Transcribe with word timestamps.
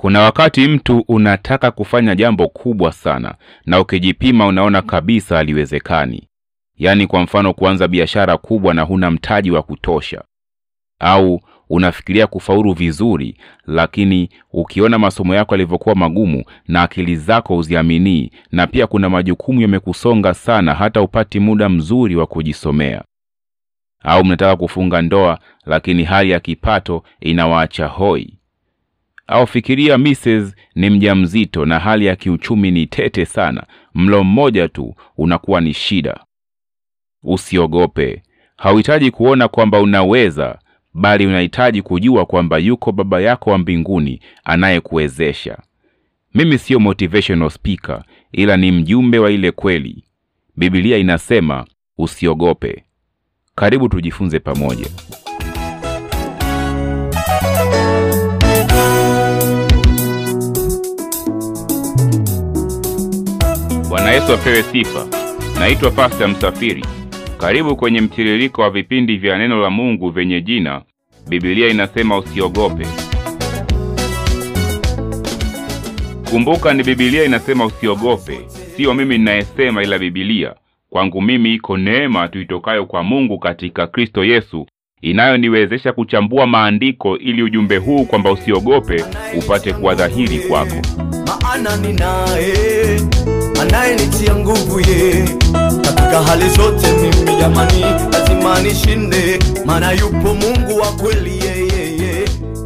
Kuna 0.00 0.20
wakati 0.20 0.68
mtu 0.68 1.04
unataka 1.08 1.70
kufanya 1.70 2.14
jambo 2.14 2.48
kubwa 2.48 2.92
sana 2.92 3.34
na 3.66 3.80
ukijipima 3.80 4.46
unaona 4.46 4.82
kabisa 4.82 5.36
haliwezekani. 5.36 6.28
Yaani 6.76 7.06
kwa 7.06 7.22
mfano 7.22 7.54
kuanza 7.54 7.88
biashara 7.88 8.36
kubwa 8.36 8.74
na 8.74 8.82
huna 8.82 9.10
mtaji 9.10 9.50
wa 9.50 9.62
kutosha. 9.62 10.24
Au 11.00 11.40
unafikiria 11.68 12.26
kufaulu 12.26 12.72
vizuri 12.72 13.36
lakini 13.66 14.28
ukiona 14.52 14.98
masomo 14.98 15.34
yako 15.34 15.54
yalivyokuwa 15.54 15.94
magumu 15.94 16.44
na 16.68 16.82
akili 16.82 17.16
zako 17.16 17.54
huziaminii 17.54 18.30
na 18.52 18.66
pia 18.66 18.86
kuna 18.86 19.10
majukumu 19.10 19.60
yamekusonga 19.60 20.34
sana 20.34 20.74
hata 20.74 21.02
upati 21.02 21.40
muda 21.40 21.68
mzuri 21.68 22.16
wa 22.16 22.26
kujisomea. 22.26 23.02
Au 24.02 24.24
mnataka 24.24 24.56
kufunga 24.56 25.02
ndoa 25.02 25.38
lakini 25.66 26.04
hali 26.04 26.30
ya 26.30 26.40
kipato 26.40 27.02
inawaacha 27.20 27.86
hoi. 27.86 28.37
Au 29.28 29.46
fikiria 29.46 29.98
Mrs. 29.98 30.54
ni 30.74 30.90
mjamzito 30.90 31.66
na 31.66 31.78
hali 31.78 32.06
ya 32.06 32.16
kiuchumi 32.16 32.70
ni 32.70 32.86
tete 32.86 33.26
sana, 33.26 33.66
mlo 33.94 34.24
mmoja 34.24 34.68
tu 34.68 34.94
unakuwa 35.16 35.60
ni 35.60 35.74
shida. 35.74 36.20
Usiogope. 37.22 38.22
Hauhitaji 38.56 39.10
kuona 39.10 39.48
kwamba 39.48 39.80
unaweza, 39.80 40.58
bali 40.94 41.26
unahitaji 41.26 41.82
kujua 41.82 42.26
kwamba 42.26 42.58
yuko 42.58 42.92
Baba 42.92 43.20
yako 43.20 43.50
wa 43.50 43.58
mbinguni 43.58 44.20
anayekuwezesha. 44.44 45.58
Mimi 46.34 46.58
siyo 46.58 46.80
motivational 46.80 47.50
speaker, 47.50 48.04
ila 48.32 48.56
ni 48.56 48.72
mjumbe 48.72 49.18
wa 49.18 49.30
ile 49.30 49.50
kweli. 49.50 50.04
Biblia 50.56 50.96
inasema 50.98 51.66
usiogope. 51.98 52.84
Karibu 53.54 53.88
tujifunze 53.88 54.38
pamoja. 54.38 54.86
Bwana 63.88 64.10
Yesu 64.10 64.32
apewe 64.32 64.62
sifa. 64.62 65.06
Naitwa 65.58 65.90
Pasta 65.90 66.28
Msafiri. 66.28 66.84
Karibu 67.38 67.76
kwenye 67.76 68.00
mtiririko 68.00 68.62
wa 68.62 68.70
vipindi 68.70 69.16
vya 69.16 69.38
neno 69.38 69.60
la 69.62 69.70
Mungu 69.70 70.10
vyenye 70.10 70.40
jina 70.40 70.82
Biblia 71.28 71.68
inasema 71.68 72.18
usiogope. 72.18 72.86
Kumbuka 76.30 76.74
ni 76.74 76.82
Biblia 76.82 77.24
inasema 77.24 77.64
usiogope, 77.66 78.40
siyo 78.76 78.94
mimi 78.94 79.18
ninayesema, 79.18 79.82
ila 79.82 79.98
Biblia. 79.98 80.54
Kwangu 80.90 81.22
mimi 81.22 81.54
iko 81.54 81.76
neema 81.76 82.28
tuitokayo 82.28 82.86
kwa 82.86 83.02
Mungu 83.02 83.38
katika 83.38 83.86
Kristo 83.86 84.24
Yesu 84.24 84.66
inayoniwezesha 85.02 85.92
kuchambua 85.92 86.46
maandiko 86.46 87.18
ili 87.18 87.42
ujumbe 87.42 87.76
huu 87.76 88.04
kwamba 88.04 88.32
usiogope 88.32 89.04
upate 89.38 89.72
kuwa 89.72 89.94
dhahiri 89.94 90.38
kwako. 90.38 90.76
maana 91.42 91.76
ninaye 91.76 93.00
anayenitia 93.60 94.34
nguvu 94.36 94.80
ye 94.80 95.24
katika 95.82 96.22
hali 96.22 96.48
zote. 96.48 96.86
Mimi 96.92 97.36
jamani, 97.40 97.80
lazima 98.12 98.60
nishinde, 98.62 99.38
maana 99.66 99.92
yupo 99.92 100.34
Mungu 100.34 100.76
wa 100.80 100.92
kweli, 100.92 101.30
yeyeye 101.46 102.24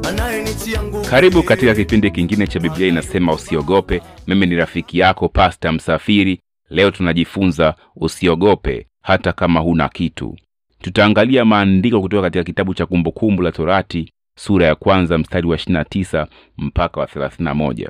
anayenitia 0.08 0.82
nguvu. 0.82 1.10
Karibu 1.10 1.42
katika 1.42 1.74
kipindi 1.74 2.10
kingine 2.10 2.46
cha 2.46 2.60
Biblia 2.60 2.88
inasema 2.88 3.32
usiogope. 3.32 4.02
Mimi 4.26 4.46
ni 4.46 4.54
rafiki 4.56 4.98
yako 4.98 5.28
Pasta 5.28 5.72
Msafiri. 5.72 6.40
Leo 6.70 6.90
tunajifunza 6.90 7.74
usiogope 7.96 8.86
hata 9.02 9.32
kama 9.32 9.60
huna 9.60 9.88
kitu. 9.88 10.36
Tutaangalia 10.82 11.44
maandiko 11.44 12.00
kutoka 12.00 12.22
katika 12.22 12.44
kitabu 12.44 12.74
cha 12.74 12.86
Kumbukumbu 12.86 13.42
la 13.42 13.52
Torati 13.52 14.12
sura 14.38 14.66
ya 14.66 14.74
kwanza 14.74 15.18
mstari 15.18 15.46
wa 15.48 15.56
29 15.56 16.26
mpaka 16.58 17.00
wa 17.00 17.06
31. 17.06 17.88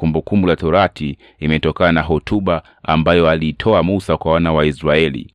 Kumbukumbu 0.00 0.46
la 0.48 0.56
Torati 0.56 1.18
imetokana 1.38 1.92
na 1.92 2.02
hotuba 2.02 2.62
ambayo 2.82 3.30
aliitoa 3.30 3.82
Musa 3.82 4.16
kwa 4.16 4.32
wana 4.32 4.52
wa 4.52 4.66
Israeli 4.66 5.34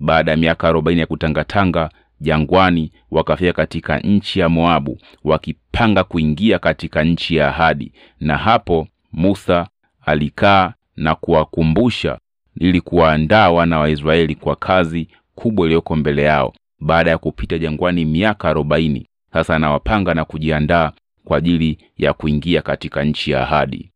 baada 0.00 0.30
ya 0.30 0.36
miaka 0.36 0.72
40 0.72 0.98
ya 0.98 1.06
kutangatanga 1.06 1.90
jangwani, 2.20 2.92
wakafika 3.10 3.52
katika 3.52 3.98
nchi 3.98 4.40
ya 4.40 4.48
Moabu 4.48 4.98
wakipanga 5.24 6.04
kuingia 6.04 6.58
katika 6.58 7.04
nchi 7.04 7.36
ya 7.36 7.48
ahadi, 7.48 7.92
na 8.20 8.36
hapo 8.36 8.88
Musa 9.12 9.68
alikaa 10.06 10.72
na 10.96 11.14
kuwakumbusha 11.14 12.18
ili 12.60 12.80
kuwaandaa 12.80 13.50
wana 13.50 13.78
wa 13.78 13.90
Israeli 13.90 14.34
kwa 14.34 14.56
kazi 14.56 15.08
kubwa 15.34 15.66
iliyoko 15.66 15.96
mbele 15.96 16.22
yao 16.22 16.52
baada 16.80 17.10
ya 17.10 17.18
kupita 17.18 17.58
jangwani 17.58 18.04
miaka 18.04 18.48
arobaini. 18.48 19.06
Sasa 19.32 19.56
anawapanga 19.56 20.14
na 20.14 20.24
kujiandaa 20.24 20.92
kwa 21.24 21.38
ajili 21.38 21.78
ya 21.98 22.12
kuingia 22.12 22.62
katika 22.62 23.04
nchi 23.04 23.30
ya 23.30 23.42
ahadi. 23.42 23.90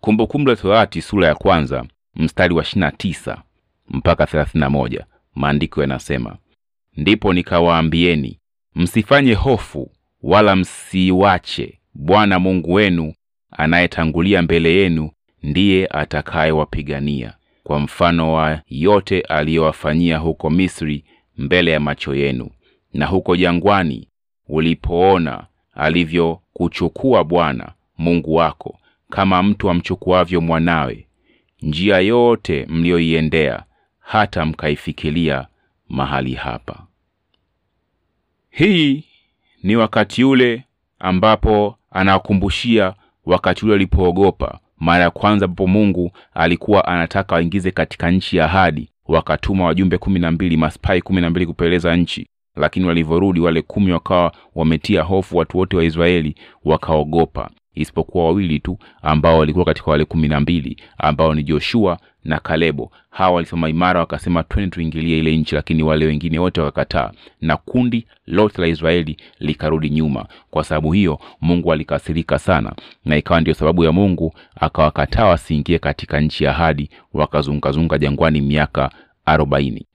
Kumbukumbu 0.00 0.50
la 0.50 0.56
Torati 0.56 1.02
sura 1.02 1.26
ya 1.28 1.34
kwanza 1.34 1.84
mstari 2.14 2.54
wa 2.54 2.62
29 2.62 3.36
mpaka 3.88 4.24
31, 4.24 5.04
maandiko 5.34 5.80
yanasema 5.80 6.36
ndipo 6.96 7.32
nikawaambieni, 7.32 8.38
msifanye 8.74 9.34
hofu 9.34 9.90
wala 10.22 10.56
msiwache. 10.56 11.76
Bwana 11.94 12.38
Mungu 12.38 12.72
wenu 12.72 13.14
anayetangulia 13.50 14.42
mbele 14.42 14.74
yenu 14.74 15.10
ndiye 15.42 15.86
atakayewapigania. 15.86 17.34
Kwa 17.64 17.80
mfano 17.80 18.32
wa 18.34 18.60
yote 18.66 19.20
aliyowafanyia 19.20 20.18
huko 20.18 20.50
Misri 20.50 21.04
mbele 21.38 21.70
ya 21.70 21.80
macho 21.80 22.14
yenu, 22.14 22.50
na 22.94 23.06
huko 23.06 23.36
jangwani 23.36 24.08
ulipoona 24.48 25.46
alivyokuchukua 25.74 27.24
Bwana 27.24 27.72
Mungu 27.98 28.34
wako 28.34 28.78
kama 29.10 29.42
mtu 29.42 29.70
amchukuavyo 29.70 30.40
mwanawe, 30.40 31.06
njia 31.62 31.98
yote 31.98 32.66
mliyoiendea 32.68 33.62
hata 33.98 34.44
mkaifikilia 34.44 35.46
mahali 35.88 36.34
hapa. 36.34 36.86
Hii 38.50 39.04
ni 39.62 39.76
wakati 39.76 40.24
ule 40.24 40.64
ambapo 40.98 41.76
anawakumbushia 41.90 42.94
wakati 43.26 43.64
ule 43.64 43.72
walipoogopa 43.72 44.58
mara 44.78 45.04
ya 45.04 45.10
kwanza 45.10 45.44
ambapo 45.44 45.66
Mungu 45.66 46.12
alikuwa 46.34 46.84
anataka 46.88 47.34
waingize 47.34 47.70
katika 47.70 48.10
nchi 48.10 48.36
ya 48.36 48.44
ahadi, 48.44 48.88
wakatuma 49.08 49.64
wajumbe 49.64 49.98
kumi 49.98 50.20
na 50.20 50.30
mbili 50.30 50.56
maspai 50.56 51.02
kumi 51.02 51.20
na 51.20 51.30
mbili 51.30 51.46
kupeleza 51.46 51.96
nchi, 51.96 52.28
lakini 52.56 52.86
walivyorudi 52.86 53.40
wale 53.40 53.62
kumi 53.62 53.92
wakawa 53.92 54.32
wametia 54.54 55.02
hofu 55.02 55.36
watu 55.36 55.58
wote 55.58 55.76
wa 55.76 55.84
Israeli, 55.84 56.34
wakaogopa, 56.64 57.50
isipokuwa 57.74 58.24
wawili 58.24 58.58
tu 58.60 58.78
ambao 59.02 59.38
walikuwa 59.38 59.64
katika 59.64 59.90
wale 59.90 60.04
kumi 60.04 60.28
na 60.28 60.40
mbili 60.40 60.76
ambao 60.98 61.34
ni 61.34 61.42
Joshua 61.42 61.98
na 62.24 62.38
Kalebo. 62.40 62.92
Hawa 63.10 63.34
walisema 63.34 63.68
imara, 63.68 64.00
wakasema 64.00 64.42
twende 64.42 64.70
tuingilie 64.70 65.18
ile 65.18 65.36
nchi, 65.36 65.54
lakini 65.54 65.82
wale 65.82 66.06
wengine 66.06 66.38
wote 66.38 66.60
wakakataa, 66.60 67.10
na 67.40 67.56
kundi 67.56 68.06
lote 68.26 68.60
la 68.62 68.68
Israeli 68.68 69.16
likarudi 69.38 69.90
nyuma. 69.90 70.26
Kwa 70.50 70.64
sababu 70.64 70.92
hiyo 70.92 71.18
Mungu 71.40 71.72
alikasirika 71.72 72.38
sana, 72.38 72.72
na 73.04 73.16
ikawa 73.16 73.40
ndio 73.40 73.54
sababu 73.54 73.84
ya 73.84 73.92
Mungu 73.92 74.34
akawakataa 74.60 75.24
wasiingie 75.26 75.78
katika 75.78 76.20
nchi 76.20 76.44
ya 76.44 76.50
ahadi, 76.50 76.90
wakazungazunga 77.12 77.98
jangwani 77.98 78.40
miaka 78.40 78.90
arobaini. 79.24 79.86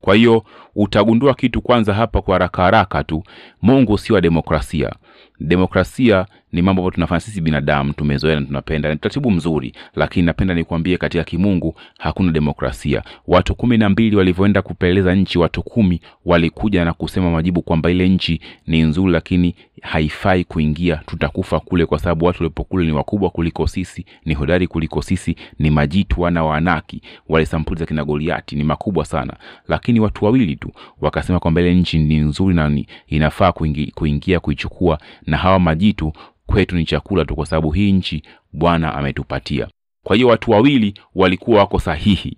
Kwa 0.00 0.14
hiyo 0.14 0.44
utagundua 0.74 1.34
kitu 1.34 1.62
kwanza 1.62 1.94
hapa 1.94 2.22
kwa 2.22 2.34
haraka 2.34 2.62
haraka 2.62 3.04
tu, 3.04 3.22
Mungu 3.62 3.98
sio 3.98 4.14
wa 4.14 4.20
demokrasia. 4.20 4.92
Demokrasia 5.40 6.26
ni 6.52 6.62
mambo 6.62 6.80
ambayo 6.82 6.90
tunafanya 6.90 7.20
sisi 7.20 7.40
binadamu, 7.40 7.92
tumezoea 7.92 8.40
na 8.40 8.46
tunapenda, 8.46 8.88
ni 8.88 8.94
utaratibu 8.94 9.30
mzuri, 9.30 9.72
lakini 9.94 10.26
napenda 10.26 10.54
nikuambie, 10.54 10.96
katika 10.96 11.24
kimungu 11.24 11.74
hakuna 11.98 12.32
demokrasia. 12.32 13.02
Watu 13.26 13.54
kumi 13.54 13.78
na 13.78 13.88
mbili 13.88 14.16
walivyoenda 14.16 14.62
kupeleleza 14.62 15.14
nchi, 15.14 15.38
watu 15.38 15.62
kumi 15.62 16.00
walikuja 16.24 16.84
na 16.84 16.92
kusema 16.92 17.30
majibu 17.30 17.62
kwamba 17.62 17.90
ile 17.90 18.08
nchi 18.08 18.40
ni 18.66 18.82
nzuri, 18.82 19.12
lakini 19.12 19.54
haifai 19.82 20.44
kuingia, 20.44 20.96
tutakufa 21.06 21.60
kule, 21.60 21.86
kwa 21.86 21.98
sababu 21.98 22.24
watu 22.24 22.42
walipo 22.42 22.64
kule 22.64 22.86
ni 22.86 22.92
wakubwa 22.92 23.30
kuliko 23.30 23.66
sisi, 23.66 24.04
ni 24.24 24.34
hodari 24.34 24.66
kuliko 24.66 25.02
sisi, 25.02 25.36
ni 25.58 25.70
majitu, 25.70 26.20
wana 26.20 26.44
wa 26.44 26.56
Anaki, 26.56 27.02
wale 27.28 27.46
sampuli 27.46 27.80
za 27.80 27.86
kina 27.86 28.04
Goliati 28.04 28.56
ni 28.56 28.64
makubwa 28.64 29.04
sana, 29.04 29.36
lakini 29.68 30.00
watu 30.00 30.24
wawili 30.24 30.56
tu 30.56 30.72
wakasema 31.00 31.38
kwamba 31.40 31.60
ile 31.60 31.74
nchi 31.74 31.98
ni 31.98 32.16
nzuri 32.18 32.54
na 32.54 32.82
inafaa 33.06 33.52
kuingia 33.94 34.40
kuichukua, 34.40 34.98
na 35.26 35.36
hawa 35.36 35.58
majitu 35.58 36.12
kwetu 36.50 36.76
ni 36.76 36.84
chakula 36.84 37.24
tu, 37.24 37.34
kwa 37.34 37.46
sababu 37.46 37.70
hii 37.70 37.92
nchi 37.92 38.22
Bwana 38.52 38.94
ametupatia. 38.94 39.68
Kwa 40.04 40.16
hiyo 40.16 40.28
watu 40.28 40.50
wawili 40.50 40.94
walikuwa 41.14 41.58
wako 41.58 41.78
sahihi, 41.78 42.36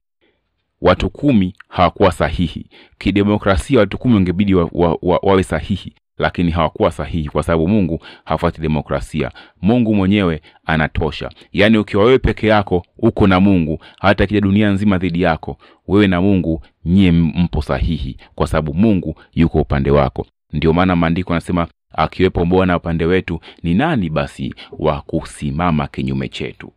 watu 0.80 1.10
kumi 1.10 1.54
hawakuwa 1.68 2.12
sahihi. 2.12 2.66
Kidemokrasia 2.98 3.78
watu 3.80 3.98
kumi 3.98 4.14
wangebidi 4.14 4.54
wa, 4.54 4.68
wa, 4.72 4.98
wa, 5.02 5.18
wawe 5.22 5.42
sahihi, 5.42 5.94
lakini 6.18 6.50
hawakuwa 6.50 6.90
sahihi, 6.90 7.28
kwa 7.28 7.42
sababu 7.42 7.68
Mungu 7.68 8.00
hafuati 8.24 8.60
demokrasia. 8.60 9.30
Mungu 9.62 9.94
mwenyewe 9.94 10.42
anatosha. 10.66 11.30
Yaani 11.52 11.78
ukiwa 11.78 12.04
wewe 12.04 12.18
peke 12.18 12.46
yako 12.46 12.86
uko 12.98 13.26
na 13.26 13.40
Mungu, 13.40 13.78
hata 14.00 14.26
kija 14.26 14.40
dunia 14.40 14.70
nzima 14.70 14.98
dhidi 14.98 15.22
yako, 15.22 15.58
wewe 15.88 16.06
na 16.06 16.20
Mungu 16.20 16.62
nyie 16.84 17.12
mpo 17.12 17.62
sahihi, 17.62 18.16
kwa 18.34 18.46
sababu 18.46 18.74
Mungu 18.74 19.14
yuko 19.34 19.60
upande 19.60 19.90
wako. 19.90 20.26
Ndio 20.52 20.72
maana 20.72 20.96
maandiko 20.96 21.32
yanasema 21.32 21.66
akiwepo 21.94 22.44
bwana 22.44 22.76
upande 22.76 23.04
wetu 23.04 23.40
ni 23.62 23.74
nani 23.74 24.10
basi 24.10 24.54
wa 24.78 25.00
kusimama 25.00 25.86
kinyume 25.86 26.28
chetu? 26.28 26.72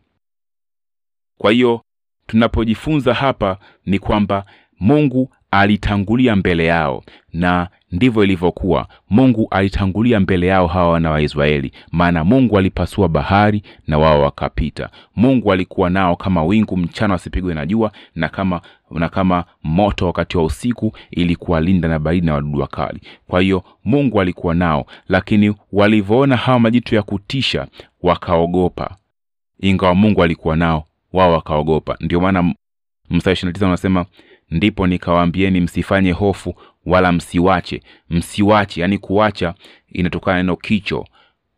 Kwa 1.38 1.52
hiyo 1.52 1.82
tunapojifunza 2.26 3.14
hapa 3.14 3.58
ni 3.86 3.98
kwamba 3.98 4.44
mungu 4.80 5.30
alitangulia 5.50 6.36
mbele 6.36 6.64
yao 6.66 7.04
na 7.32 7.68
ndivyo 7.92 8.24
ilivyokuwa. 8.24 8.88
Mungu 9.10 9.48
alitangulia 9.50 10.20
mbele 10.20 10.46
yao 10.46 10.66
hawa 10.66 10.90
wana 10.92 11.10
wa 11.10 11.20
israeli 11.22 11.72
maana 11.92 12.24
mungu 12.24 12.58
alipasua 12.58 13.08
bahari 13.08 13.62
na 13.86 13.98
wao 13.98 14.22
wakapita. 14.22 14.90
Mungu 15.16 15.52
alikuwa 15.52 15.90
nao 15.90 16.16
kama 16.16 16.44
wingu 16.44 16.76
mchana 16.76 17.14
wasipigwe 17.14 17.54
na 17.54 17.66
jua 17.66 17.92
na 18.14 18.28
kama 18.28 18.60
na 18.90 19.08
kama 19.08 19.44
moto 19.62 20.06
wakati 20.06 20.38
wa 20.38 20.44
usiku 20.44 20.92
ili 21.10 21.36
kuwalinda 21.36 21.88
na 21.88 21.98
baridi 21.98 22.26
na 22.26 22.34
wadudu 22.34 22.58
wakali. 22.60 23.00
Kwa 23.28 23.40
hiyo 23.40 23.64
mungu 23.84 24.20
alikuwa 24.20 24.54
nao 24.54 24.86
lakini 25.08 25.54
walivyoona 25.72 26.36
hawa 26.36 26.60
majitu 26.60 26.94
ya 26.94 27.02
kutisha 27.02 27.66
wakaogopa. 28.02 28.96
Ingawa 29.60 29.94
mungu 29.94 30.22
alikuwa 30.22 30.56
nao 30.56 30.84
wao 31.12 31.32
wakaogopa. 31.32 31.96
Ndio 32.00 32.20
maana 32.20 32.54
mstari 33.10 33.32
ishiri 33.32 33.48
na 33.48 33.52
tisa 33.52 33.66
unasema 33.66 34.06
ndipo 34.50 34.86
nikawaambieni 34.86 35.60
msifanye 35.60 36.12
hofu 36.12 36.54
wala 36.86 37.12
msiwache. 37.12 37.82
Msiwache 38.10 38.80
yaani 38.80 38.98
kuwacha 38.98 39.54
inatokana 39.88 40.36
neno 40.36 40.56
kicho 40.56 41.04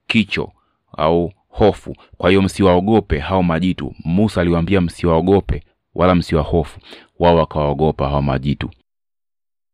kicho 0.06 0.52
au 0.96 1.32
hofu. 1.48 1.96
Kwa 2.16 2.30
hiyo 2.30 2.42
msiwaogope 2.42 3.18
hao 3.18 3.42
majitu. 3.42 3.94
Musa 4.04 4.40
aliwaambia 4.40 4.80
msiwaogope 4.80 5.62
wala 5.94 6.14
msiwahofu 6.14 6.80
wao 7.18 7.36
wakawaogopa 7.36 8.08
hao 8.08 8.22
majitu. 8.22 8.70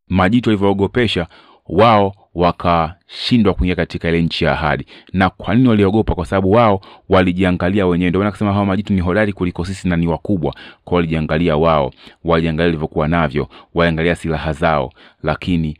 Majitu 0.09 0.51
walivyoogopesha 0.51 1.27
wao 1.67 2.15
wakashindwa 2.35 3.55
kuingia 3.55 3.77
katika 3.77 4.09
ile 4.09 4.23
nchi 4.23 4.45
ya 4.45 4.53
ahadi. 4.53 4.87
Na 5.13 5.31
kwa 5.31 5.55
nini 5.55 5.69
waliogopa? 5.69 6.15
Kwa 6.15 6.27
sababu 6.27 6.51
wao 6.53 6.81
walijiangalia 7.09 7.87
wenyewe. 7.87 8.11
Ndio 8.11 8.21
maana 8.21 8.53
hawa 8.53 8.67
majitu 8.67 8.93
ni 8.93 9.01
hodari 9.01 9.33
kuliko 9.33 9.65
sisi 9.65 9.89
na 9.89 9.97
ni 9.97 10.07
wakubwa. 10.07 10.55
Kwao 10.85 10.97
walijiangalia 10.97 11.57
wao 11.57 11.93
waliangalia 12.25 12.67
walivyokuwa 12.67 13.09
navyo 13.09 13.49
waliangalia 13.75 14.15
silaha 14.15 14.53
zao. 14.53 14.93
Lakini 15.23 15.79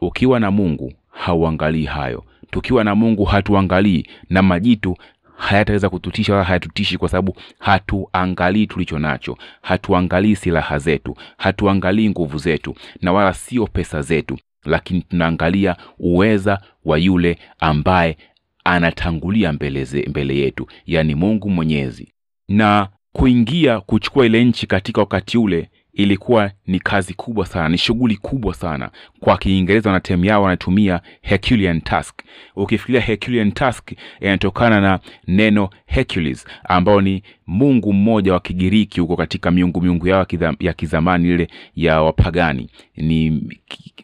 ukiwa 0.00 0.40
na 0.40 0.50
mungu 0.50 0.92
hauangalii 1.10 1.84
hayo. 1.84 2.24
Tukiwa 2.50 2.84
na 2.84 2.94
mungu 2.94 3.24
hatuangalii. 3.24 4.06
Na 4.30 4.42
majitu 4.42 4.96
hayataweza 5.36 5.88
kututisha 5.90 6.32
wala 6.32 6.44
hayatutishi 6.44 6.98
kwa 6.98 7.08
sababu 7.08 7.36
hatuangalii 7.58 8.66
tulicho 8.66 8.98
nacho 8.98 9.38
hatuangalii 9.62 10.36
silaha 10.36 10.78
zetu 10.78 11.16
hatuangalii 11.36 12.10
nguvu 12.10 12.38
zetu 12.38 12.74
na 13.02 13.12
wala 13.12 13.34
sio 13.34 13.66
pesa 13.66 14.02
zetu 14.02 14.38
lakini 14.64 15.02
tunaangalia 15.02 15.76
uweza 15.98 16.60
wa 16.84 16.98
yule 16.98 17.38
ambaye 17.60 18.16
anatangulia 18.64 19.52
mbele, 19.52 19.84
ze, 19.84 20.06
mbele 20.08 20.36
yetu 20.36 20.66
yaani 20.86 21.14
mungu 21.14 21.50
mwenyezi. 21.50 22.12
Na 22.48 22.88
kuingia 23.12 23.80
kuchukua 23.80 24.26
ile 24.26 24.44
nchi 24.44 24.66
katika 24.66 25.00
wakati 25.00 25.38
ule 25.38 25.70
ilikuwa 25.96 26.50
ni 26.66 26.80
kazi 26.80 27.14
kubwa 27.14 27.46
sana 27.46 27.68
ni 27.68 27.78
shughuli 27.78 28.16
kubwa 28.16 28.54
sana. 28.54 28.90
Kwa 29.20 29.38
kiingereza 29.38 29.92
na 29.92 30.00
temu 30.00 30.24
yao 30.24 30.42
wanatumia 30.42 31.00
herculean 31.22 31.80
task. 31.80 32.14
Ukifikiria 32.56 33.00
herculean 33.00 33.52
task 33.52 33.92
inatokana 34.20 34.80
na 34.80 35.00
neno 35.28 35.70
hercules 35.86 36.46
ambao 36.64 37.00
ni 37.00 37.22
mungu 37.46 37.92
mmoja 37.92 38.32
wa 38.32 38.40
kigiriki 38.40 39.00
huko 39.00 39.16
katika 39.16 39.50
miungu 39.50 39.80
miungu 39.82 40.08
yao 40.08 40.26
ya 40.60 40.72
kizamani 40.72 41.28
ile 41.28 41.48
ya 41.76 42.02
wapagani. 42.02 42.70
Ni 42.96 43.42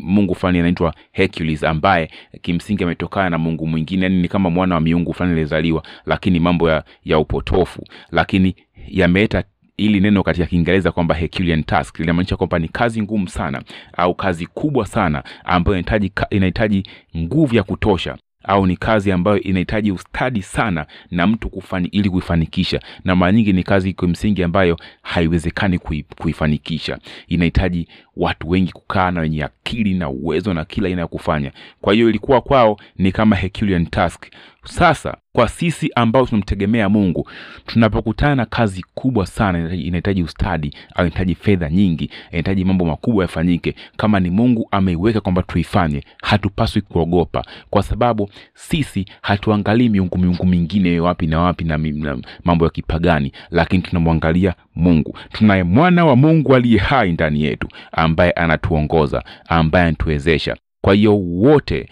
mungu 0.00 0.34
fulani 0.34 0.58
anaitwa 0.58 0.94
hercules 1.12 1.64
ambaye 1.64 2.10
kimsingi 2.42 2.84
ametokana 2.84 3.30
na 3.30 3.38
mungu 3.38 3.66
mwingine. 3.66 4.02
Yani 4.02 4.22
ni 4.22 4.28
kama 4.28 4.50
mwana 4.50 4.74
wa 4.74 4.80
miungu 4.80 5.12
fulani 5.14 5.32
aliyezaliwa 5.32 5.82
lakini 6.06 6.40
mambo 6.40 6.70
ya, 6.70 6.84
ya 7.04 7.18
upotofu. 7.18 7.84
Lakini 8.10 8.54
yameleta 8.88 9.44
ili 9.84 10.00
neno 10.00 10.22
katika 10.22 10.46
kiingereza 10.46 10.92
kwamba 10.92 11.14
herculean 11.14 11.62
task 11.64 11.98
linamaanisha 11.98 12.36
kwamba 12.36 12.58
ni 12.58 12.68
kazi 12.68 13.02
ngumu 13.02 13.28
sana 13.28 13.62
au 13.96 14.14
kazi 14.14 14.46
kubwa 14.46 14.86
sana 14.86 15.22
ambayo 15.44 15.78
inahitaji 15.78 16.12
inahitaji 16.30 16.82
nguvu 17.16 17.54
ya 17.56 17.62
kutosha 17.62 18.16
au 18.44 18.66
ni 18.66 18.76
kazi 18.76 19.12
ambayo 19.12 19.40
inahitaji 19.40 19.92
ustadi 19.92 20.42
sana 20.42 20.86
na 21.10 21.26
mtu 21.26 21.50
kufani, 21.50 21.88
ili 21.88 22.10
kuifanikisha. 22.10 22.80
Na 23.04 23.16
mara 23.16 23.32
nyingi 23.32 23.52
ni 23.52 23.62
kazi 23.62 23.92
kimsingi 23.92 24.42
ambayo 24.42 24.76
haiwezekani 25.02 25.78
kuifanikisha. 26.18 26.98
Inahitaji 27.28 27.88
watu 28.16 28.50
wengi 28.50 28.72
kukaa 28.72 29.10
na 29.10 29.20
wenye 29.20 29.44
akili 29.44 29.94
na 29.94 30.08
uwezo 30.08 30.54
na 30.54 30.64
kila 30.64 30.88
aina 30.88 31.00
ya 31.00 31.06
kufanya. 31.06 31.52
Kwa 31.80 31.94
hiyo 31.94 32.08
ilikuwa 32.08 32.40
kwao 32.40 32.76
ni 32.96 33.12
kama 33.12 33.36
herculean 33.36 33.86
task 33.86 34.24
sasa 34.64 35.16
kwa 35.32 35.48
sisi 35.48 35.90
ambao 35.96 36.26
tunamtegemea 36.26 36.88
mungu 36.88 37.28
tunapokutana 37.66 38.34
na 38.34 38.46
kazi 38.46 38.84
kubwa 38.94 39.26
sana 39.26 39.74
inahitaji 39.74 40.22
ustadi 40.22 40.74
au 40.94 41.04
inahitaji 41.06 41.34
fedha 41.34 41.70
nyingi 41.70 42.10
inahitaji 42.30 42.64
mambo 42.64 42.84
makubwa 42.84 43.24
yafanyike 43.24 43.74
kama 43.96 44.20
ni 44.20 44.30
mungu 44.30 44.68
ameiweka 44.70 45.20
kwamba 45.20 45.42
tuifanye 45.42 46.02
hatupaswi 46.22 46.82
kuogopa. 46.82 47.44
Kwa 47.70 47.82
sababu 47.82 48.30
sisi 48.54 49.06
hatuangalii 49.22 49.88
miungu 49.88 50.18
miungu 50.18 50.46
mingine 50.46 51.00
wapi 51.00 51.26
na 51.26 51.40
wapi 51.40 51.64
na, 51.64 51.78
na 51.78 52.18
mambo 52.44 52.64
ya 52.64 52.70
kipagani 52.70 53.32
lakini 53.50 53.82
tunamwangalia 53.82 54.54
mungu. 54.74 55.18
Tunaye 55.32 55.62
mwana 55.62 56.04
wa 56.04 56.16
mungu 56.16 56.54
aliye 56.54 56.78
hai 56.78 57.12
ndani 57.12 57.42
yetu 57.42 57.68
ambaye 57.92 58.30
anatuongoza 58.30 59.24
ambaye 59.48 59.86
anatuwezesha 59.86 60.56
kwa 60.82 60.94
hiyo 60.94 61.18
wote 61.18 61.88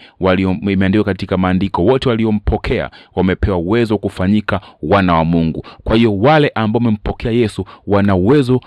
imeandikwa 0.61 1.05
katika 1.05 1.37
maandiko 1.37 1.83
wote 1.85 2.09
waliompokea 2.09 2.89
wamepewa 3.15 3.57
uwezo 3.57 3.93
wa 3.93 3.97
kufanyika 3.99 4.61
wana 4.81 5.13
wa 5.13 5.25
mungu. 5.25 5.65
Kwa 5.83 5.95
hiyo 5.95 6.17
wale 6.17 6.51
ambao 6.55 6.79
wamempokea 6.79 7.31
yesu 7.31 7.65
wana 7.87 8.15
uwezo 8.15 8.61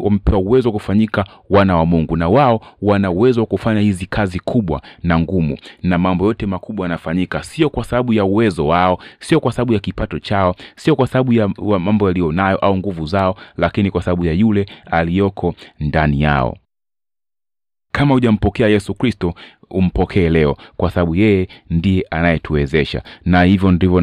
wamepewa 0.00 0.38
uwezo 0.38 0.68
wa 0.68 0.72
kufanyika 0.72 1.24
wana 1.50 1.76
wa 1.76 1.86
mungu. 1.86 2.16
Na 2.16 2.28
wao 2.28 2.60
wana 2.82 3.10
uwezo 3.10 3.40
wa 3.40 3.46
kufanya 3.46 3.80
hizi 3.80 4.06
kazi 4.06 4.40
kubwa 4.40 4.82
na 5.02 5.18
ngumu. 5.18 5.56
Na 5.82 5.98
mambo 5.98 6.26
yote 6.26 6.46
makubwa 6.46 6.84
yanafanyika. 6.84 7.42
Sio 7.42 7.70
kwa 7.70 7.84
sababu 7.84 8.12
ya 8.12 8.24
uwezo 8.24 8.66
wao 8.66 8.98
sio 9.18 9.40
kwa 9.40 9.52
sababu 9.52 9.72
ya 9.72 9.78
kipato 9.78 10.18
chao 10.18 10.54
sio 10.76 10.96
kwa 10.96 11.06
sababu 11.06 11.32
ya 11.32 11.48
mambo 11.78 12.06
yaliyonayo 12.08 12.56
au 12.56 12.76
nguvu 12.76 13.06
zao 13.06 13.36
lakini 13.56 13.90
kwa 13.90 14.02
sababu 14.02 14.24
ya 14.24 14.32
yule 14.32 14.66
aliyoko 14.90 15.54
ndani 15.80 16.20
yao 16.22 16.56
kama 17.92 18.14
hujampokea 18.14 18.68
yesu 18.68 18.94
kristo 18.94 19.34
umpokee 19.70 20.28
leo 20.30 20.56
kwa 20.76 20.90
sababu 20.90 21.14
yeye 21.14 21.48
ndiye 21.70 22.04
anayetuwezesha. 22.10 23.02
Na 23.24 23.42
hivyo 23.42 23.70
ndivyo 23.70 24.00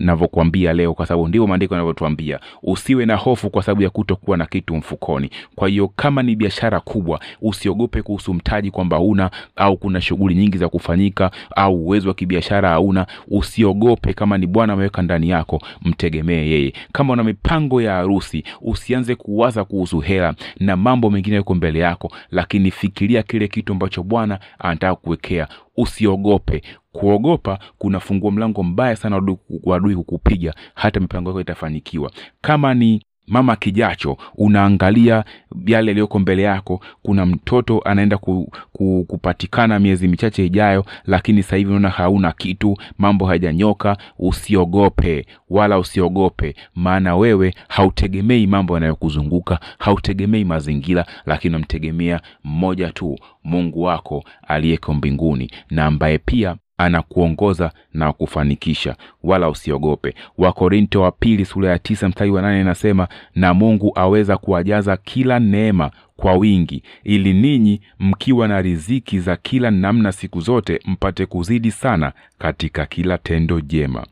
navyokuambia 0.00 0.72
leo 0.72 0.94
kwa 0.94 1.06
sababu 1.06 1.28
ndivyo 1.28 1.46
maandiko 1.46 1.74
yanavyotuambia. 1.74 2.40
Usiwe 2.62 3.06
na 3.06 3.16
hofu 3.16 3.50
kwa 3.50 3.62
sababu 3.62 3.82
ya 3.82 3.90
kutokuwa 3.90 4.36
na 4.36 4.46
kitu 4.46 4.76
mfukoni. 4.76 5.30
Kwa 5.54 5.68
hiyo 5.68 5.88
kama 5.88 6.22
ni 6.22 6.36
biashara 6.36 6.80
kubwa 6.80 7.20
usiogope 7.42 8.02
kuhusu 8.02 8.34
mtaji 8.34 8.70
kwamba 8.70 9.00
una 9.00 9.30
au 9.56 9.76
kuna 9.76 10.00
shughuli 10.00 10.34
nyingi 10.34 10.58
za 10.58 10.68
kufanyika 10.68 11.30
au 11.56 11.74
uwezo 11.86 12.08
wa 12.08 12.14
kibiashara 12.14 12.68
hauna 12.68 13.06
usiogope. 13.28 14.12
Kama 14.12 14.38
ni 14.38 14.46
bwana 14.46 14.72
ameweka 14.72 15.02
ndani 15.02 15.28
yako 15.28 15.62
mtegemee 15.82 16.46
yeye. 16.50 16.72
Kama 16.92 17.12
una 17.12 17.24
mipango 17.24 17.82
ya 17.82 17.92
harusi 17.92 18.44
usianze 18.60 19.14
kuwaza 19.14 19.64
kuhusu 19.64 20.00
hela 20.00 20.34
na 20.60 20.76
mambo 20.76 21.10
mengine 21.10 21.36
yako 21.36 21.54
mbele 21.54 21.78
yako 21.78 22.12
lakini 22.30 22.70
fikiria 22.70 23.22
kile 23.22 23.48
kitu 23.48 23.72
ambacho 23.72 24.02
bwana 24.02 24.38
anataka 24.58 24.94
kuwekea. 25.02 25.48
Usiogope. 25.76 26.62
Kuogopa 26.92 27.58
kunafungua 27.78 28.30
mlango 28.30 28.62
mbaya 28.62 28.96
sana 28.96 29.22
wa 29.64 29.76
adui 29.76 29.96
kukupiga. 29.96 30.54
Hata 30.74 31.00
mipango 31.00 31.30
yako 31.30 31.40
itafanikiwa. 31.40 32.10
Kama 32.40 32.74
ni 32.74 33.02
mama 33.30 33.56
kijacho 33.56 34.16
unaangalia 34.34 35.24
yale 35.66 35.90
yaliyoko 35.90 36.18
mbele 36.18 36.42
yako. 36.42 36.80
Kuna 37.02 37.26
mtoto 37.26 37.80
anaenda 37.84 38.18
ku, 38.18 38.52
ku, 38.72 39.04
kupatikana 39.08 39.78
miezi 39.78 40.08
michache 40.08 40.46
ijayo 40.46 40.84
lakini 41.04 41.42
sasa 41.42 41.56
hivi 41.56 41.70
unaona 41.70 41.88
hauna 41.88 42.32
kitu 42.32 42.76
mambo 42.98 43.26
hayajanyoka 43.26 43.96
usiogope 44.18 45.26
wala 45.50 45.78
usiogope. 45.78 46.54
Maana 46.74 47.16
wewe 47.16 47.54
hautegemei 47.68 48.46
mambo 48.46 48.74
yanayokuzunguka 48.74 49.60
hautegemei 49.78 50.44
mazingira 50.44 51.06
lakini 51.26 51.54
unamtegemea 51.54 52.20
mmoja 52.44 52.90
tu 52.92 53.18
mungu 53.44 53.82
wako 53.82 54.24
aliyeko 54.48 54.94
mbinguni 54.94 55.50
na 55.70 55.86
ambaye 55.86 56.18
pia 56.18 56.56
anakuongoza 56.84 57.72
na 57.94 58.12
kufanikisha. 58.12 58.96
Wala 59.22 59.48
usiogope. 59.48 60.14
Wakorinto 60.38 61.02
wa 61.02 61.12
pili 61.12 61.44
sura 61.44 61.70
ya 61.70 61.78
tisa 61.78 62.08
mstari 62.08 62.30
wa 62.30 62.42
nane 62.42 62.60
inasema 62.60 63.08
na 63.34 63.54
mungu 63.54 63.92
aweza 63.94 64.36
kuwajaza 64.36 64.96
kila 64.96 65.38
neema 65.38 65.90
kwa 66.16 66.32
wingi 66.34 66.82
ili 67.04 67.32
ninyi 67.32 67.80
mkiwa 67.98 68.48
na 68.48 68.62
riziki 68.62 69.20
za 69.20 69.36
kila 69.36 69.70
namna 69.70 70.12
siku 70.12 70.40
zote 70.40 70.80
mpate 70.86 71.26
kuzidi 71.26 71.70
sana 71.70 72.12
katika 72.38 72.86
kila 72.86 73.18
tendo 73.18 73.60
jema. 73.60 74.06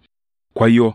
Kwa 0.55 0.69
hiyo 0.69 0.95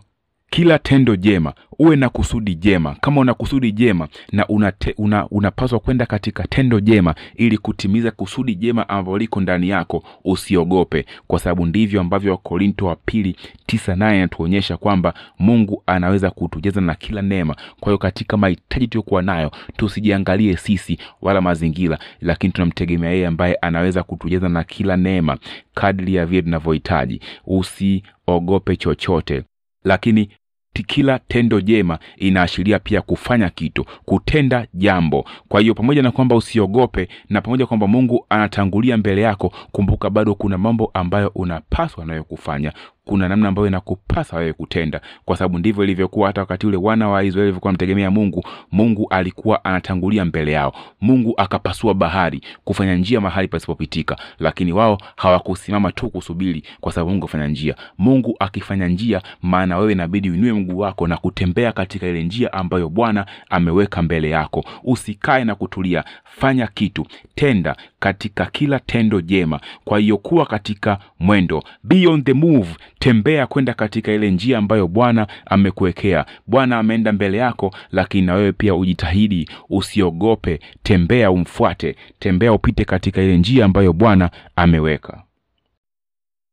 kila 0.54 0.78
tendo 0.78 1.16
jema 1.16 1.52
uwe 1.78 1.96
na 1.96 2.08
kusudi 2.08 2.54
jema. 2.54 2.94
Kama 3.00 3.20
una 3.20 3.34
kusudi 3.34 3.72
jema 3.72 4.08
na 4.32 4.46
unate, 4.48 4.94
una, 4.98 5.28
unapaswa 5.28 5.78
kwenda 5.80 6.06
katika 6.06 6.46
tendo 6.46 6.80
jema 6.80 7.14
ili 7.36 7.58
kutimiza 7.58 8.10
kusudi 8.10 8.54
jema 8.54 8.88
ambalo 8.88 9.18
liko 9.18 9.40
ndani 9.40 9.68
yako 9.68 10.04
usiogope. 10.24 11.06
Kwa 11.26 11.38
sababu 11.38 11.66
ndivyo 11.66 12.00
ambavyo 12.00 12.32
wakorinto 12.32 12.86
wa 12.86 12.96
pili 12.96 13.36
tisa 13.66 13.96
naye 13.96 14.18
inatuonyesha 14.18 14.76
kwamba 14.76 15.14
mungu 15.38 15.82
anaweza 15.86 16.30
kutujaza 16.30 16.80
na 16.80 16.94
kila 16.94 17.22
neema. 17.22 17.56
Kwa 17.80 17.88
hiyo 17.90 17.98
katika 17.98 18.36
mahitaji 18.36 18.86
tuliyokuwa 18.88 19.22
nayo 19.22 19.50
tusijiangalie 19.76 20.56
sisi 20.56 20.98
wala 21.22 21.40
mazingira 21.40 21.98
lakini 22.20 22.52
tunamtegemea 22.52 23.10
yeye 23.10 23.26
ambaye 23.26 23.54
anaweza 23.54 24.02
kutujaza 24.02 24.48
na 24.48 24.64
kila 24.64 24.96
neema 24.96 25.38
kadri 25.74 26.14
ya 26.14 26.26
vile 26.26 26.42
tunavyohitaji. 26.42 27.20
Usiogope 27.46 28.76
chochote. 28.76 29.42
Lakini 29.84 30.28
kila 30.82 31.18
tendo 31.18 31.60
jema 31.60 31.98
inaashiria 32.16 32.78
pia 32.78 33.00
kufanya 33.02 33.50
kitu 33.50 33.84
kutenda 34.04 34.66
jambo. 34.74 35.24
Kwa 35.48 35.60
hiyo 35.60 35.74
pamoja 35.74 36.02
na 36.02 36.10
kwamba 36.10 36.36
usiogope 36.36 37.08
na 37.28 37.40
pamoja 37.40 37.66
kwamba 37.66 37.86
mungu 37.86 38.26
anatangulia 38.28 38.96
mbele 38.96 39.22
yako 39.22 39.52
kumbuka 39.72 40.10
bado 40.10 40.34
kuna 40.34 40.58
mambo 40.58 40.90
ambayo 40.94 41.28
unapaswa 41.34 42.04
nayo 42.04 42.24
kufanya 42.24 42.72
kuna 43.04 43.28
namna 43.28 43.48
ambayo 43.48 43.68
inakupasa 43.68 44.36
wewe 44.36 44.52
kutenda. 44.52 45.00
Kwa 45.24 45.36
sababu 45.36 45.58
ndivyo 45.58 45.84
ilivyokuwa 45.84 46.26
hata 46.26 46.40
wakati 46.40 46.66
ule 46.66 46.76
wana 46.76 47.08
wa 47.08 47.24
israeli 47.24 47.40
walivyokuwa 47.40 47.68
wanamtegemea 47.68 48.10
mungu 48.10 48.44
mungu 48.72 49.06
alikuwa 49.10 49.64
anatangulia 49.64 50.24
mbele 50.24 50.52
yao. 50.52 50.72
Mungu 51.00 51.34
akapasua 51.36 51.94
bahari 51.94 52.40
kufanya 52.64 52.94
njia 52.94 53.20
mahali 53.20 53.48
pasipopitika. 53.48 54.16
Lakini 54.38 54.72
wao 54.72 54.98
hawakusimama 55.16 55.92
tu 55.92 56.10
kusubiri 56.10 56.62
kwa 56.80 56.92
sababu 56.92 57.10
mungu 57.10 57.24
afanya 57.26 57.46
njia. 57.48 57.74
Mungu 57.98 58.36
akifanya 58.38 58.88
njia 58.88 59.22
maana 59.42 59.78
wewe 59.78 59.92
inabidi 59.92 60.30
uinue 60.30 60.52
mguu 60.52 60.78
wako 60.78 61.06
na 61.06 61.16
kutembea 61.16 61.72
katika 61.72 62.06
ile 62.06 62.22
njia 62.22 62.52
ambayo 62.52 62.88
bwana 62.88 63.26
ameweka 63.50 64.02
mbele 64.02 64.30
yako. 64.30 64.64
Usikae 64.84 65.44
na 65.44 65.54
kutulia. 65.54 66.04
Fanya 66.24 66.66
kitu. 66.66 67.06
Tenda 67.34 67.76
katika 67.98 68.46
kila 68.46 68.78
tendo 68.80 69.20
jema. 69.20 69.60
Kwa 69.84 69.98
hiyo 69.98 70.16
kuwa 70.18 70.46
katika 70.46 70.98
mwendo. 71.20 71.62
Be 71.82 72.06
on 72.06 72.24
the 72.24 72.32
move 72.32 72.76
tembea 72.98 73.46
kwenda 73.46 73.74
katika 73.74 74.12
ile 74.12 74.30
njia 74.30 74.58
ambayo 74.58 74.88
bwana 74.88 75.26
amekuwekea. 75.46 76.26
Bwana 76.46 76.78
ameenda 76.78 77.12
mbele 77.12 77.38
yako 77.38 77.74
lakini 77.92 78.26
na 78.26 78.34
wewe 78.34 78.52
pia 78.52 78.74
ujitahidi 78.74 79.48
usiogope. 79.70 80.60
Tembea 80.82 81.30
umfuate. 81.30 81.96
Tembea 82.18 82.52
upite 82.52 82.84
katika 82.84 83.22
ile 83.22 83.36
njia 83.36 83.64
ambayo 83.64 83.92
bwana 83.92 84.30
ameweka. 84.56 85.22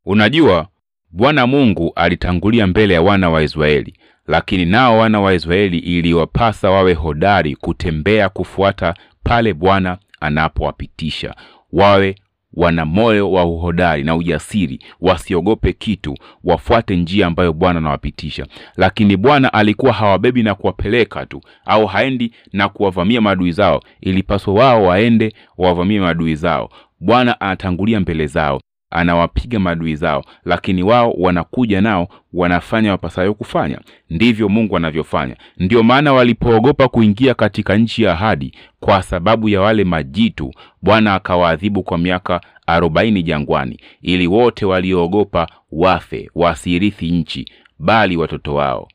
Unajua 0.05 0.67
bwana 1.12 1.48
mungu 1.48 1.91
alitangulia 1.95 2.67
mbele 2.67 2.93
ya 2.93 3.01
wana 3.01 3.29
wa 3.29 3.43
israeli 3.43 3.93
lakini 4.27 4.65
nao 4.65 4.98
wana 4.98 5.21
wa 5.21 5.33
israeli 5.33 5.77
iliwapasa 5.77 6.69
wawe 6.69 6.93
hodari 6.93 7.55
kutembea 7.55 8.29
kufuata 8.29 8.93
pale 9.24 9.53
bwana 9.53 9.98
anapowapitisha 10.19 11.36
wawe 11.71 12.15
wana 12.53 12.86
moyo 12.86 13.31
wa 13.31 13.46
uhodari 13.46 14.03
na 14.03 14.15
ujasiri 14.15 14.79
wasiogope 15.01 15.74
kitu 15.74 16.17
wafuate 16.43 16.96
njia 16.96 17.27
ambayo 17.27 17.53
bwana 17.53 17.79
anawapitisha. 17.79 18.46
Lakini 18.77 19.17
bwana 19.17 19.53
alikuwa 19.53 19.93
hawabebi 19.93 20.43
na 20.43 20.55
kuwapeleka 20.55 21.25
tu 21.25 21.41
au 21.65 21.86
haendi 21.86 22.31
na 22.53 22.70
kuwavamia 22.70 23.22
maadui 23.22 23.51
zao 23.51 23.81
ilipaswa 24.01 24.53
wao 24.53 24.84
waende 24.84 25.34
wawavamie 25.58 26.00
maadui 26.00 26.36
zao. 26.36 26.70
Bwana 27.00 27.41
anatangulia 27.41 28.00
mbele 28.00 28.27
zao 28.27 28.62
anawapiga 28.91 29.60
maadui 29.60 29.95
zao 29.95 30.25
lakini 30.45 30.83
wao 30.83 31.12
wanakuja 31.17 31.81
nao 31.81 32.07
wanafanya 32.33 32.91
wapasayo 32.91 33.33
kufanya. 33.33 33.79
Ndivyo 34.10 34.50
mungu 34.50 34.77
anavyofanya. 34.77 35.36
Ndio 35.57 35.83
maana 35.83 36.13
walipoogopa 36.13 36.88
kuingia 36.88 37.33
katika 37.33 37.77
nchi 37.77 38.03
ya 38.03 38.12
ahadi 38.13 38.53
kwa 38.79 39.03
sababu 39.03 39.50
ya 39.50 39.62
wale 39.62 39.83
majitu 39.83 40.53
bwana 40.81 41.15
akawaadhibu 41.15 41.83
kwa 41.83 41.98
miaka 41.98 42.41
arobaini 42.67 43.24
jangwani 43.24 43.79
ili 44.01 44.27
wote 44.27 44.65
walioogopa 44.65 45.48
wafe 45.71 46.29
wasirithi 46.36 47.12
nchi 47.12 47.45
bali 47.79 48.17
watoto 48.17 48.55
wao. 48.55 48.88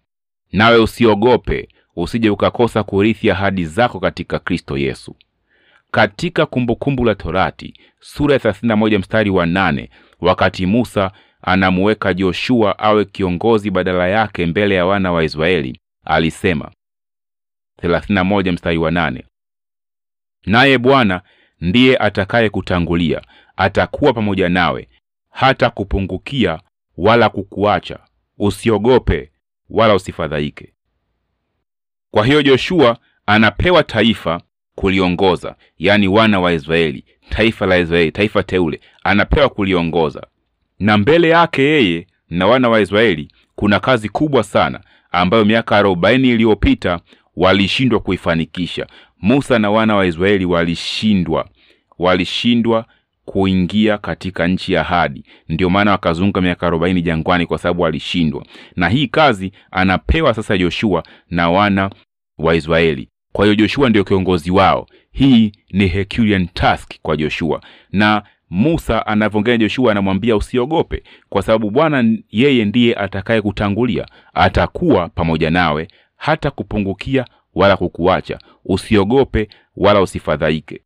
Nawe 0.52 0.76
usiogope 0.78 1.68
usije 1.96 2.30
ukakosa 2.30 2.82
kurithi 2.82 3.30
ahadi 3.30 3.64
zako 3.64 4.00
katika 4.00 4.38
kristo 4.38 4.78
yesu 4.78 5.16
katika 5.96 6.46
kumbukumbu 6.46 7.04
la 7.04 7.14
torati 7.14 7.74
sura 8.00 8.34
ya 8.34 8.40
31 8.40 8.98
mstari 8.98 9.30
wa 9.30 9.46
8 9.46 9.88
wakati 10.20 10.66
musa 10.66 11.12
anamuweka 11.42 12.14
joshua 12.14 12.78
awe 12.78 13.04
kiongozi 13.04 13.70
badala 13.70 14.08
yake 14.08 14.46
mbele 14.46 14.74
ya 14.74 14.86
wana 14.86 15.12
wa 15.12 15.24
israeli 15.24 15.80
alisema 16.04 16.70
31 17.82 18.52
mstari 18.52 18.78
wa 18.78 18.90
8 18.90 19.22
naye 20.46 20.78
bwana 20.78 21.22
ndiye 21.60 21.96
atakaye 21.96 22.50
kutangulia 22.50 23.22
atakuwa 23.56 24.12
pamoja 24.12 24.48
nawe 24.48 24.88
hata 25.30 25.70
kupungukia 25.70 26.60
wala 26.96 27.28
kukuacha 27.28 27.98
usiogope 28.38 29.32
wala 29.70 29.94
usifadhaike. 29.94 30.72
Kwa 32.10 32.26
hiyo 32.26 32.42
joshua 32.42 32.98
anapewa 33.26 33.82
taifa 33.82 34.40
kuliongoza. 34.76 35.54
Yaani 35.78 36.08
wana 36.08 36.40
wa 36.40 36.52
israeli 36.52 37.04
taifa 37.30 37.66
la 37.66 37.78
israeli 37.78 38.12
taifa 38.12 38.42
teule 38.42 38.80
anapewa 39.04 39.48
kuliongoza. 39.48 40.26
Na 40.78 40.98
mbele 40.98 41.28
yake 41.28 41.62
yeye 41.62 42.06
na 42.30 42.46
wana 42.46 42.68
wa 42.68 42.80
israeli 42.80 43.28
kuna 43.54 43.80
kazi 43.80 44.08
kubwa 44.08 44.42
sana 44.42 44.80
ambayo 45.12 45.44
miaka 45.44 45.76
arobaini 45.76 46.28
iliyopita 46.28 47.00
walishindwa 47.36 48.00
kuifanikisha. 48.00 48.86
Musa 49.20 49.58
na 49.58 49.70
wana 49.70 49.96
wa 49.96 50.06
israeli 50.06 50.44
walishindwa 50.44 51.48
walishindwa 51.98 52.84
kuingia 53.24 53.98
katika 53.98 54.46
nchi 54.48 54.72
ya 54.72 54.80
ahadi. 54.80 55.24
Ndio 55.48 55.70
maana 55.70 55.90
wakazunguka 55.90 56.40
miaka 56.40 56.66
arobaini 56.66 57.02
jangwani 57.02 57.46
kwa 57.46 57.58
sababu 57.58 57.82
walishindwa. 57.82 58.46
Na 58.76 58.88
hii 58.88 59.06
kazi 59.06 59.52
anapewa 59.70 60.34
sasa 60.34 60.58
joshua 60.58 61.02
na 61.30 61.50
wana 61.50 61.90
wa 62.38 62.54
israeli 62.54 63.08
kwa 63.36 63.44
hiyo 63.44 63.54
joshua 63.54 63.88
ndio 63.90 64.04
kiongozi 64.04 64.50
wao. 64.50 64.86
Hii 65.12 65.52
ni 65.70 65.86
herculean 65.86 66.48
task 66.48 66.92
kwa 67.02 67.16
joshua. 67.16 67.60
Na 67.92 68.22
musa 68.50 69.06
anavyoongea 69.06 69.56
joshua 69.56 69.92
anamwambia 69.92 70.36
usiogope 70.36 71.02
kwa 71.28 71.42
sababu 71.42 71.70
bwana 71.70 72.04
yeye 72.30 72.64
ndiye 72.64 72.94
atakaye 72.94 73.42
kutangulia. 73.42 74.06
Atakuwa 74.34 75.08
pamoja 75.08 75.50
nawe 75.50 75.88
hata 76.16 76.50
kupungukia 76.50 77.24
wala 77.54 77.76
kukuacha. 77.76 78.38
Usiogope 78.64 79.48
wala 79.76 80.00
usifadhaike. 80.00 80.80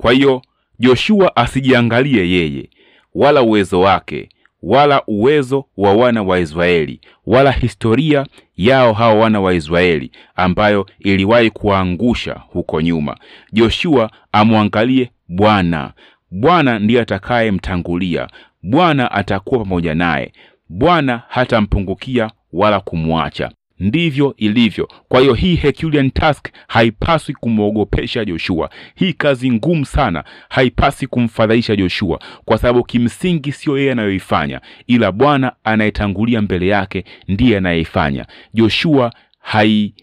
Kwa 0.00 0.12
hiyo 0.12 0.42
joshua 0.78 1.36
asijiangalie 1.36 2.30
yeye 2.30 2.70
wala 3.14 3.42
uwezo 3.42 3.80
wake 3.80 4.28
wala 4.62 5.02
uwezo 5.06 5.64
wa 5.76 5.92
wana 5.92 6.22
wa 6.22 6.38
israeli 6.38 7.00
wala 7.26 7.52
historia 7.52 8.26
yao 8.56 8.92
hao 8.92 9.18
wana 9.18 9.40
wa 9.40 9.54
israeli 9.54 10.10
ambayo 10.36 10.86
iliwahi 10.98 11.50
kuangusha 11.50 12.34
huko 12.48 12.80
nyuma. 12.80 13.16
Joshua 13.52 14.10
amwangalie 14.32 15.10
bwana. 15.28 15.92
Bwana 16.30 16.78
ndiye 16.78 17.00
atakayemtangulia. 17.00 18.28
Bwana 18.62 19.10
atakuwa 19.10 19.60
pamoja 19.60 19.94
naye. 19.94 20.32
Bwana 20.68 21.22
hatampungukia 21.28 22.30
wala 22.52 22.80
kumwacha 22.80 23.50
ndivyo 23.80 24.34
ilivyo. 24.36 24.88
Kwa 25.08 25.20
hiyo 25.20 25.34
hii 25.34 25.54
herculean 25.56 26.10
task 26.10 26.48
haipaswi 26.68 27.34
kumwogopesha 27.34 28.24
joshua. 28.24 28.70
Hii 28.94 29.12
kazi 29.12 29.50
ngumu 29.50 29.84
sana 29.86 30.24
haipaswi 30.48 31.06
kumfadhaisha 31.08 31.76
joshua 31.76 32.20
kwa 32.44 32.58
sababu 32.58 32.84
kimsingi 32.84 33.52
siyo 33.52 33.78
yeye 33.78 33.92
anayoifanya 33.92 34.60
ila 34.86 35.12
bwana 35.12 35.52
anayetangulia 35.64 36.42
mbele 36.42 36.66
yake 36.66 37.04
ndiye 37.28 37.56
anayeifanya. 37.56 38.26
Joshua 38.54 39.12
hai 39.38 39.94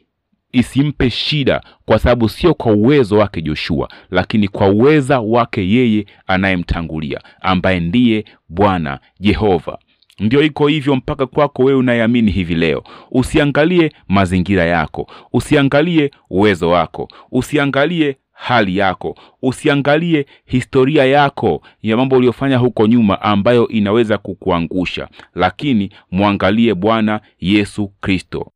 isimpe 0.51 1.09
shida 1.09 1.61
kwa 1.85 1.99
sababu 1.99 2.29
sio 2.29 2.53
kwa 2.53 2.71
uwezo 2.73 3.17
wake 3.17 3.41
joshua 3.41 3.89
lakini 4.11 4.47
kwa 4.47 4.69
uweza 4.69 5.19
wake 5.19 5.69
yeye 5.69 6.05
anayemtangulia 6.27 7.21
ambaye 7.41 7.79
ndiye 7.79 8.25
bwana 8.49 8.99
jehova 9.19 9.77
ndio 10.19 10.43
iko 10.43 10.67
hivyo 10.67 10.95
mpaka 10.95 11.25
kwako 11.25 11.63
wewe 11.63 11.79
unayeamini 11.79 12.31
hivi 12.31 12.55
leo. 12.55 12.83
Usiangalie 13.11 13.91
mazingira 14.07 14.65
yako. 14.65 15.07
Usiangalie 15.33 16.11
uwezo 16.29 16.69
wako. 16.69 17.07
Usiangalie 17.31 18.17
hali 18.31 18.77
yako. 18.77 19.17
Usiangalie 19.41 20.25
historia 20.45 21.05
yako 21.05 21.61
ya 21.83 21.97
mambo 21.97 22.15
uliyofanya 22.15 22.57
huko 22.57 22.87
nyuma 22.87 23.21
ambayo 23.21 23.67
inaweza 23.67 24.17
kukuangusha. 24.17 25.07
Lakini 25.35 25.89
mwangalie 26.11 26.73
bwana 26.73 27.21
yesu 27.39 27.87
kristo. 27.87 28.51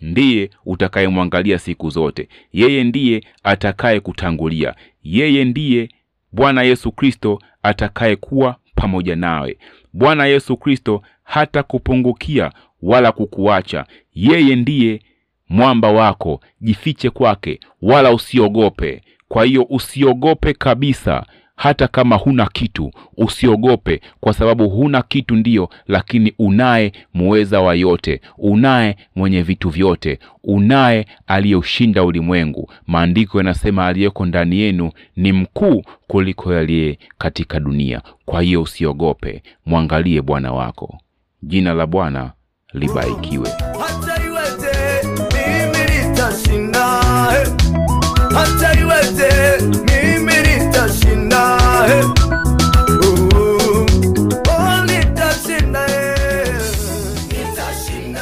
Ndiye 0.00 0.50
utakayemwangalia 0.66 1.58
siku 1.58 1.90
zote. 1.90 2.28
Yeye 2.52 2.84
ndiye 2.84 3.24
atakaye 3.42 4.00
kutangulia 4.00 4.74
yeye 5.02 5.44
ndiye 5.44 5.88
bwana 6.32 6.62
yesu 6.62 6.92
kristo 6.92 7.38
atakayekuwa 7.62 8.56
pamoja 8.82 9.16
nawe 9.16 9.58
bwana 9.92 10.26
yesu 10.26 10.56
kristo 10.56 11.02
hata 11.24 11.62
kupungukia 11.62 12.52
wala 12.82 13.12
kukuacha. 13.12 13.86
Yeye 14.14 14.56
ndiye 14.56 15.00
mwamba 15.48 15.92
wako, 15.92 16.40
jifiche 16.60 17.10
kwake, 17.10 17.60
wala 17.82 18.12
usiogope. 18.12 19.02
Kwa 19.28 19.44
hiyo 19.44 19.66
usiogope 19.70 20.52
kabisa, 20.54 21.26
hata 21.62 21.88
kama 21.88 22.16
huna 22.16 22.46
kitu 22.46 22.90
usiogope, 23.16 24.00
kwa 24.20 24.32
sababu 24.34 24.68
huna 24.68 25.02
kitu 25.02 25.36
ndiyo, 25.36 25.68
lakini 25.88 26.32
unaye 26.38 26.92
muweza 27.14 27.60
wa 27.60 27.74
yote, 27.74 28.20
unaye 28.38 28.96
mwenye 29.16 29.42
vitu 29.42 29.68
vyote, 29.70 30.18
unaye 30.44 31.06
aliyeushinda 31.26 32.04
ulimwengu. 32.04 32.70
Maandiko 32.86 33.38
yanasema 33.38 33.86
aliyeko 33.86 34.26
ndani 34.26 34.56
yenu 34.58 34.90
ni 35.16 35.32
mkuu 35.32 35.82
kuliko 36.06 36.52
yaliye 36.54 36.98
katika 37.18 37.60
dunia. 37.60 38.02
Kwa 38.24 38.42
hiyo 38.42 38.62
usiogope, 38.62 39.42
mwangalie 39.66 40.22
Bwana 40.22 40.52
wako. 40.52 40.98
Jina 41.42 41.74
la 41.74 41.86
Bwana 41.86 42.32
libarikiwe. 42.72 43.48
hata 48.34 48.80
iwete 48.80 49.62
mimi 49.66 50.01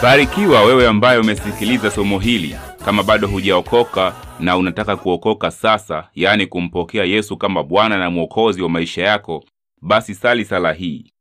Barikiwa 0.02 0.62
wewe 0.62 0.88
ambaye 0.88 1.18
umesikiliza 1.18 1.90
somo 1.90 2.18
hili. 2.18 2.56
Kama 2.84 3.02
bado 3.02 3.28
hujaokoka 3.28 4.14
na 4.40 4.56
unataka 4.56 4.96
kuokoka 4.96 5.50
sasa, 5.50 6.08
yaani 6.14 6.46
kumpokea 6.46 7.04
Yesu 7.04 7.36
kama 7.36 7.62
Bwana 7.62 7.98
na 7.98 8.10
Mwokozi 8.10 8.62
wa 8.62 8.68
maisha 8.68 9.02
yako, 9.02 9.44
basi 9.82 10.14
sali 10.14 10.44
sala 10.44 10.72
hii. 10.72 11.12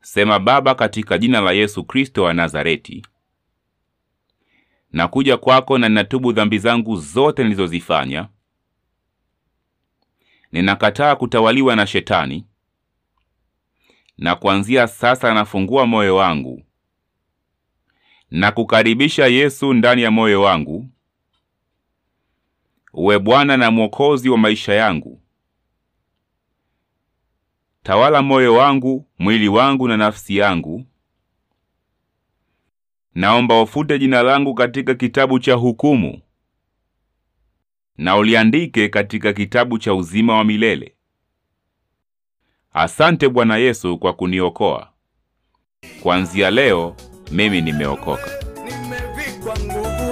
Sema: 0.00 0.38
Baba, 0.38 0.74
katika 0.74 1.18
jina 1.18 1.40
la 1.40 1.52
Yesu 1.52 1.84
Kristo 1.84 2.22
wa 2.22 2.34
Nazareti, 2.34 3.06
nakuja 4.92 5.36
kwako 5.36 5.78
na 5.78 5.88
ninatubu 5.88 6.32
dhambi 6.32 6.58
zangu 6.58 6.96
zote 6.96 7.42
nilizozifanya. 7.42 8.28
Ninakataa 10.52 11.16
kutawaliwa 11.16 11.76
na 11.76 11.86
Shetani, 11.86 12.46
na 14.18 14.34
kuanzia 14.36 14.86
sasa 14.86 15.34
nafungua 15.34 15.86
moyo 15.86 16.16
wangu 16.16 16.62
na 18.30 18.52
kukaribisha 18.52 19.26
Yesu 19.26 19.74
ndani 19.74 20.02
ya 20.02 20.10
moyo 20.10 20.42
wangu, 20.42 20.86
uwe 22.92 23.18
Bwana 23.18 23.56
na 23.56 23.70
Mwokozi 23.70 24.28
wa 24.28 24.38
maisha 24.38 24.74
yangu. 24.74 25.22
Tawala 27.82 28.22
moyo 28.22 28.54
wangu, 28.54 29.06
mwili 29.18 29.48
wangu 29.48 29.88
na 29.88 29.96
nafsi 29.96 30.36
yangu. 30.36 30.86
Naomba 33.14 33.62
ufute 33.62 33.98
jina 33.98 34.22
langu 34.22 34.54
katika 34.54 34.94
kitabu 34.94 35.38
cha 35.38 35.54
hukumu 35.54 36.22
na 38.02 38.16
uliandike 38.16 38.88
katika 38.88 39.32
kitabu 39.32 39.78
cha 39.78 39.94
uzima 39.94 40.36
wa 40.36 40.44
milele. 40.44 40.94
Asante 42.72 43.28
Bwana 43.28 43.56
Yesu 43.56 43.98
kwa 43.98 44.12
kuniokoa. 44.12 44.88
Kuanzia 46.02 46.50
leo 46.50 46.96
mimi 47.30 47.60
nimeokoka. 47.60 48.30
nimevikwa 48.64 49.56
nguvu. 49.58 50.02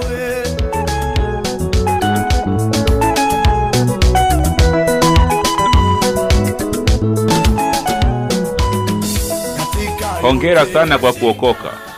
Hongera 10.21 10.65
sana 10.65 10.97
kwa 10.97 11.13
kuokoka. 11.13 11.90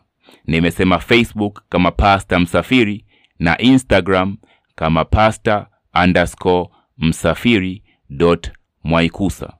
Nimesema 0.46 1.00
Facebook 1.00 1.64
kama 1.70 1.92
Pasta 1.92 2.40
Msafiri 2.40 3.06
na 3.40 3.58
Instagram 3.58 4.38
kama 4.76 5.06
pasta 5.06 5.68
underscore 6.04 6.70
msafiri 6.98 7.84
dot 8.10 8.52
mwaikusa. 8.84 9.54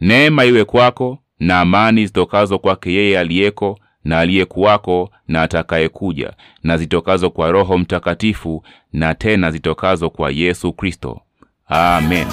Neema 0.00 0.44
iwe 0.44 0.64
kwako 0.64 1.18
na 1.40 1.60
amani 1.60 2.06
zitokazo 2.06 2.58
kwake 2.58 2.92
yeye 2.92 3.18
aliyeko 3.18 3.78
na 4.04 4.18
aliyekuwako 4.18 5.10
na 5.28 5.42
atakayekuja, 5.42 6.32
na 6.62 6.76
zitokazo 6.78 7.30
kwa 7.30 7.50
Roho 7.50 7.78
Mtakatifu, 7.78 8.62
na 8.92 9.14
tena 9.14 9.50
zitokazo 9.50 10.10
kwa 10.10 10.30
Yesu 10.30 10.72
Kristo. 10.72 11.20
Amen. 11.68 12.26